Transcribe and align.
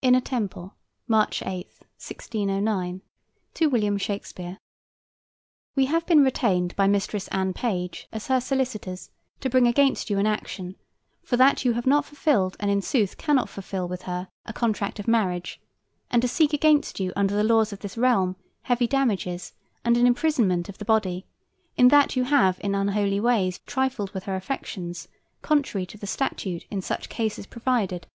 INNER 0.00 0.22
TEMPLE, 0.22 0.74
March 1.06 1.42
8, 1.42 1.66
1609. 2.00 3.02
To 3.52 3.66
WILLIAM 3.66 3.98
SHAKESPEARE: 3.98 4.56
We 5.74 5.84
have 5.84 6.06
been 6.06 6.24
retained 6.24 6.74
by 6.76 6.86
Mistress 6.86 7.28
Anne 7.28 7.52
Page 7.52 8.08
as 8.10 8.28
her 8.28 8.40
solicitors 8.40 9.10
to 9.40 9.50
bring 9.50 9.66
against 9.66 10.08
you 10.08 10.18
an 10.18 10.26
action, 10.26 10.76
for 11.22 11.36
that 11.36 11.66
you 11.66 11.72
have 11.74 11.86
not 11.86 12.06
fulfilled 12.06 12.56
and 12.58 12.70
in 12.70 12.80
sooth 12.80 13.18
cannot 13.18 13.50
fulfil 13.50 13.86
with 13.86 14.00
her 14.04 14.28
a 14.46 14.52
contract 14.54 14.98
of 14.98 15.06
marriage, 15.06 15.60
and 16.10 16.22
to 16.22 16.28
seek 16.28 16.54
against 16.54 16.98
you 16.98 17.12
under 17.14 17.36
the 17.36 17.44
laws 17.44 17.70
of 17.70 17.80
this 17.80 17.98
realm 17.98 18.34
heavy 18.62 18.86
damages 18.86 19.52
and 19.84 19.98
an 19.98 20.06
imprisonment 20.06 20.70
of 20.70 20.78
the 20.78 20.86
body, 20.86 21.26
in 21.76 21.88
that 21.88 22.16
you 22.16 22.24
have 22.24 22.56
in 22.64 22.74
unholy 22.74 23.20
ways 23.20 23.58
trifled 23.66 24.10
with 24.12 24.24
her 24.24 24.36
affections, 24.36 25.06
contrary 25.42 25.84
to 25.84 25.98
the 25.98 26.06
statute 26.06 26.64
in 26.70 26.80
such 26.80 27.10
cases 27.10 27.44
provided. 27.44 28.06